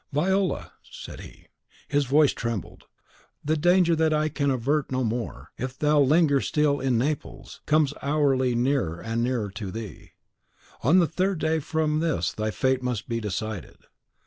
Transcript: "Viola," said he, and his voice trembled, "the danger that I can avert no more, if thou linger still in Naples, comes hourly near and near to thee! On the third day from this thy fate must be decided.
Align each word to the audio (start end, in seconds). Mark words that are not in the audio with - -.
"Viola," 0.11 0.71
said 0.81 1.19
he, 1.19 1.33
and 1.41 1.45
his 1.89 2.05
voice 2.05 2.33
trembled, 2.33 2.85
"the 3.45 3.55
danger 3.55 3.95
that 3.95 4.11
I 4.11 4.29
can 4.29 4.49
avert 4.49 4.91
no 4.91 5.03
more, 5.03 5.51
if 5.59 5.77
thou 5.77 5.99
linger 5.99 6.41
still 6.41 6.79
in 6.79 6.97
Naples, 6.97 7.61
comes 7.67 7.93
hourly 8.01 8.55
near 8.55 8.99
and 8.99 9.23
near 9.23 9.51
to 9.51 9.69
thee! 9.69 10.13
On 10.81 10.97
the 10.97 11.05
third 11.07 11.37
day 11.37 11.59
from 11.59 11.99
this 11.99 12.33
thy 12.33 12.49
fate 12.49 12.81
must 12.81 13.07
be 13.07 13.19
decided. 13.21 13.77